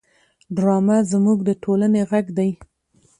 ډرامه 0.55 0.97
زموږ 1.11 1.37
د 1.47 1.49
ټولنې 1.63 2.01
غږ 2.09 2.25
دی 2.37 2.49